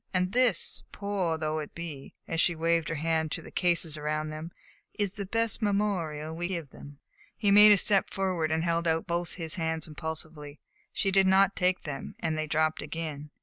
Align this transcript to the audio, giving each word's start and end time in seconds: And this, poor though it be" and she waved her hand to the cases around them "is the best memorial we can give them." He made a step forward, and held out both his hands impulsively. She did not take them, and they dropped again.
And 0.15 0.31
this, 0.31 0.81
poor 0.91 1.37
though 1.37 1.59
it 1.59 1.75
be" 1.75 2.11
and 2.27 2.41
she 2.41 2.55
waved 2.55 2.89
her 2.89 2.95
hand 2.95 3.31
to 3.33 3.41
the 3.43 3.51
cases 3.51 3.97
around 3.97 4.31
them 4.31 4.49
"is 4.95 5.11
the 5.11 5.27
best 5.27 5.61
memorial 5.61 6.35
we 6.35 6.47
can 6.47 6.57
give 6.57 6.71
them." 6.71 6.97
He 7.37 7.51
made 7.51 7.71
a 7.71 7.77
step 7.77 8.09
forward, 8.09 8.49
and 8.51 8.63
held 8.63 8.87
out 8.87 9.05
both 9.05 9.33
his 9.33 9.57
hands 9.57 9.87
impulsively. 9.87 10.59
She 10.91 11.11
did 11.11 11.27
not 11.27 11.55
take 11.55 11.83
them, 11.83 12.15
and 12.19 12.35
they 12.35 12.47
dropped 12.47 12.81
again. 12.81 13.29